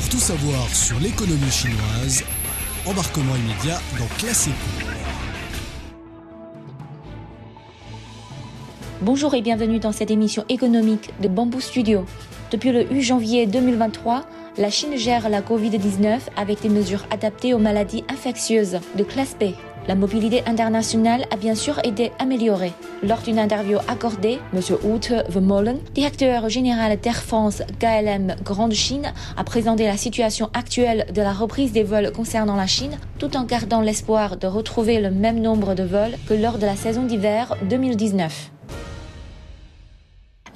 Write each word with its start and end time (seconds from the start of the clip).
tout 0.00 0.18
savoir 0.18 0.68
sur 0.74 0.98
l'économie 1.00 1.50
chinoise, 1.50 2.24
embarquement 2.86 3.36
immédiat 3.36 3.78
dans 3.98 4.06
Classe 4.16 4.48
Bonjour 9.02 9.34
et 9.34 9.42
bienvenue 9.42 9.80
dans 9.80 9.92
cette 9.92 10.10
émission 10.10 10.44
économique 10.48 11.10
de 11.20 11.28
Bamboo 11.28 11.60
Studio. 11.60 12.06
Depuis 12.50 12.72
le 12.72 12.88
8 12.88 13.02
janvier 13.02 13.46
2023, 13.46 14.24
la 14.56 14.70
Chine 14.70 14.96
gère 14.96 15.28
la 15.28 15.42
Covid-19 15.42 16.20
avec 16.36 16.62
des 16.62 16.68
mesures 16.70 17.06
adaptées 17.10 17.52
aux 17.52 17.58
maladies 17.58 18.04
infectieuses 18.08 18.78
de 18.96 19.04
classe 19.04 19.36
B. 19.38 19.52
La 19.88 19.96
mobilité 19.96 20.42
internationale 20.46 21.26
a 21.32 21.36
bien 21.36 21.56
sûr 21.56 21.80
été 21.82 22.12
améliorée. 22.20 22.72
Lors 23.02 23.18
d'une 23.18 23.40
interview 23.40 23.78
accordée, 23.88 24.38
M. 24.54 24.60
Ute 24.94 25.12
Vermeulen, 25.28 25.78
directeur 25.92 26.48
général 26.48 27.00
d'Air 27.00 27.22
France 27.22 27.62
KLM 27.80 28.36
Grande 28.44 28.74
Chine, 28.74 29.12
a 29.36 29.42
présenté 29.42 29.84
la 29.84 29.96
situation 29.96 30.50
actuelle 30.54 31.06
de 31.12 31.20
la 31.20 31.32
reprise 31.32 31.72
des 31.72 31.82
vols 31.82 32.12
concernant 32.12 32.54
la 32.54 32.68
Chine, 32.68 32.96
tout 33.18 33.36
en 33.36 33.42
gardant 33.42 33.80
l'espoir 33.80 34.36
de 34.36 34.46
retrouver 34.46 35.00
le 35.00 35.10
même 35.10 35.40
nombre 35.40 35.74
de 35.74 35.82
vols 35.82 36.16
que 36.28 36.34
lors 36.34 36.58
de 36.58 36.66
la 36.66 36.76
saison 36.76 37.02
d'hiver 37.02 37.56
2019 37.68 38.52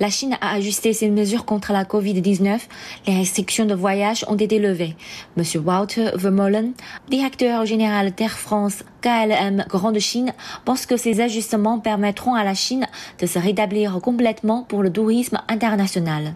la 0.01 0.11
Chine 0.11 0.37
a 0.41 0.55
ajusté 0.55 0.93
ses 0.93 1.11
mesures 1.11 1.45
contre 1.45 1.73
la 1.73 1.85
Covid-19. 1.85 2.61
Les 3.07 3.17
restrictions 3.17 3.65
de 3.65 3.75
voyage 3.75 4.25
ont 4.29 4.37
été 4.37 4.59
levées. 4.59 4.95
Monsieur 5.37 5.61
Walter 5.61 6.11
Vermeulen, 6.15 6.73
directeur 7.09 7.65
général 7.67 8.13
d'Air 8.15 8.39
France 8.39 8.85
KLM 9.01 9.65
Grande 9.69 9.99
Chine, 9.99 10.33
pense 10.65 10.87
que 10.87 10.97
ces 10.97 11.21
ajustements 11.21 11.79
permettront 11.79 12.35
à 12.35 12.45
la 12.45 12.55
Chine 12.55 12.87
de 13.21 13.27
se 13.27 13.39
rétablir 13.39 13.99
complètement 14.03 14.63
pour 14.63 14.83
le 14.83 14.91
tourisme 14.91 15.41
international. 15.49 16.35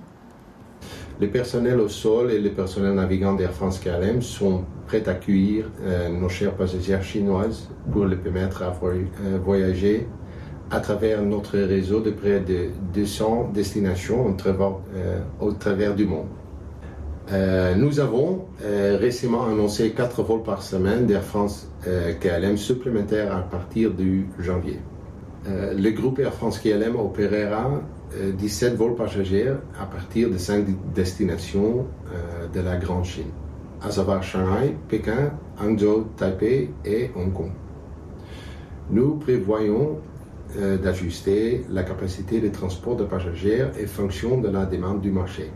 Les 1.21 1.29
personnels 1.29 1.81
au 1.81 1.89
sol 1.89 2.31
et 2.31 2.39
les 2.39 2.49
personnels 2.49 2.95
navigants 2.95 3.35
d'Air 3.35 3.53
France 3.53 3.79
KLM 3.79 4.23
sont 4.23 4.65
prêts 4.87 5.07
à 5.07 5.13
accueillir 5.13 5.67
euh, 5.83 6.09
nos 6.09 6.31
chers 6.31 6.55
passagers 6.55 7.03
chinoises 7.03 7.69
pour 7.93 8.07
les 8.07 8.17
permettre 8.17 8.63
à 8.63 8.73
euh, 8.83 9.39
voyager 9.45 10.09
à 10.71 10.79
travers 10.81 11.23
notre 11.23 11.59
réseau 11.59 12.01
de 12.01 12.11
près 12.11 12.41
de 12.41 12.69
200 12.95 13.51
destinations 13.53 14.27
au 14.27 14.33
travers, 14.33 14.79
euh, 14.95 15.21
au 15.41 15.53
travers 15.53 15.95
du 15.95 16.07
monde. 16.07 16.29
Euh, 17.33 17.75
nous 17.75 18.01
avons 18.01 18.47
euh, 18.65 18.97
récemment 19.01 19.47
annoncé 19.47 19.91
quatre 19.91 20.23
vols 20.23 20.43
par 20.43 20.63
semaine 20.63 21.07
d'Air 21.07 21.23
France 21.23 21.69
KLM 22.21 22.57
supplémentaires 22.57 23.35
à 23.35 23.41
partir 23.41 23.93
du 23.93 24.29
janvier. 24.39 24.81
le 25.47 25.91
groupe 25.91 26.19
Air 26.19 26.35
France 26.35 26.59
KLM 26.59 26.97
opérera 26.97 27.81
17 28.37 28.75
vols 28.75 28.97
passagers 28.97 29.55
à 29.81 29.87
partir 29.87 30.29
de 30.29 30.37
5 30.37 30.67
destinations 30.95 31.87
de 32.53 32.61
la 32.61 32.77
Grande 32.77 33.07
Chine, 33.07 33.33
à 33.81 33.91
savoir 33.91 34.23
Shanghai, 34.23 34.77
Pékin, 34.89 35.33
Hangzhou, 35.59 36.09
Taipei 36.19 36.71
et 36.85 37.11
Hong 37.17 37.33
Kong. 37.33 37.53
Nous 38.91 39.15
prévoyons 39.15 40.01
euh, 40.59 40.77
d'ajuster 40.79 41.65
la 41.71 41.83
capacité 41.83 42.41
de 42.41 42.49
transport 42.49 42.97
de 42.97 43.05
passagers 43.05 43.67
et 43.79 43.87
fonction 43.87 44.41
de 44.41 44.49
la 44.49 44.67
demande 44.67 45.01
du 45.01 45.11
marché. 45.11 45.51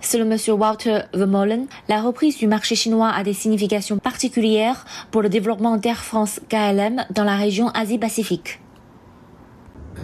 Selon 0.00 0.30
M. 0.30 0.36
Walter 0.58 1.00
Vermeulen, 1.12 1.66
la 1.88 2.00
reprise 2.00 2.38
du 2.38 2.46
marché 2.46 2.74
chinois 2.74 3.08
a 3.08 3.22
des 3.22 3.34
significations 3.34 3.98
particulières 3.98 4.84
pour 5.10 5.22
le 5.22 5.28
développement 5.28 5.76
d'Air 5.76 5.98
France 5.98 6.40
KLM 6.48 7.04
dans 7.14 7.24
la 7.24 7.36
région 7.36 7.68
Asie-Pacifique. 7.68 8.60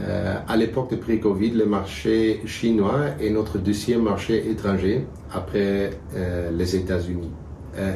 Euh, 0.03 0.37
à 0.47 0.56
l'époque 0.56 0.91
de 0.91 0.97
pré-Covid, 0.97 1.51
le 1.51 1.67
marché 1.67 2.43
chinois 2.45 3.06
est 3.21 3.31
notre 3.31 3.59
deuxième 3.59 4.03
marché 4.03 4.51
étranger 4.51 5.06
après 5.33 5.91
euh, 6.15 6.51
les 6.51 6.77
États-Unis 6.77 7.31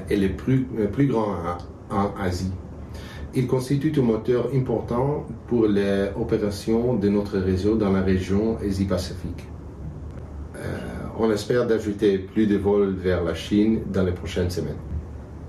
et 0.08 0.16
le 0.16 0.28
plus, 0.28 0.64
plus 0.93 1.09
grand 1.09 1.34
en 1.91 2.14
Asie. 2.20 2.53
Il 3.34 3.47
constitue 3.47 3.93
un 3.98 4.03
moteur 4.03 4.50
important 4.54 5.26
pour 5.47 5.66
les 5.66 6.10
opérations 6.20 6.94
de 6.94 7.09
notre 7.09 7.38
réseau 7.38 7.76
dans 7.76 7.91
la 7.91 8.03
région 8.03 8.59
Asie-Pacifique. 8.59 9.47
Euh, 10.56 10.78
on 11.19 11.31
espère 11.31 11.66
d'ajouter 11.66 12.19
plus 12.19 12.47
de 12.47 12.59
vols 12.59 12.93
vers 12.93 13.25
la 13.25 13.34
Chine 13.34 13.81
dans 13.91 14.03
les 14.03 14.12
prochaines 14.12 14.50
semaines. 14.50 14.76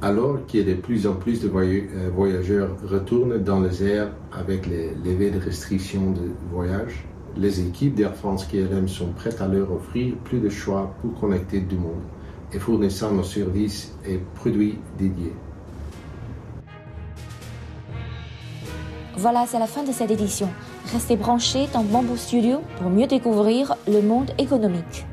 Alors 0.01 0.37
a 0.37 0.63
de 0.63 0.73
plus 0.75 1.05
en 1.05 1.15
plus 1.15 1.41
de 1.41 1.51
euh, 1.53 2.09
voyageurs 2.15 2.69
retournent 2.85 3.37
dans 3.37 3.59
les 3.59 3.83
airs 3.83 4.11
avec 4.31 4.65
les 4.65 4.91
levées 5.03 5.31
de 5.31 5.39
restrictions 5.39 6.11
de 6.11 6.31
voyage, 6.53 7.05
les 7.35 7.59
équipes 7.59 7.95
d'Air 7.95 8.15
France 8.15 8.45
KLM 8.45 8.87
sont 8.87 9.11
prêtes 9.11 9.41
à 9.41 9.47
leur 9.47 9.73
offrir 9.73 10.15
plus 10.23 10.39
de 10.39 10.49
choix 10.49 10.95
pour 11.01 11.19
connecter 11.19 11.59
du 11.59 11.75
monde 11.75 12.03
et 12.53 12.59
fournissant 12.59 13.11
nos 13.11 13.23
services 13.23 13.93
et 14.07 14.19
produits 14.35 14.77
dédiés. 14.97 15.33
Voilà, 19.15 19.45
c'est 19.47 19.59
la 19.59 19.67
fin 19.67 19.83
de 19.83 19.91
cette 19.91 20.09
édition. 20.09 20.49
Restez 20.91 21.15
branchés 21.15 21.67
dans 21.71 21.83
Bamboo 21.83 22.17
Studio 22.17 22.61
pour 22.77 22.89
mieux 22.89 23.05
découvrir 23.05 23.75
le 23.87 24.01
monde 24.01 24.31
économique. 24.39 25.05